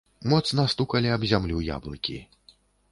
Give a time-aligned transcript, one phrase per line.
[0.31, 2.17] Моцна стукалі аб зямлю яблыкі.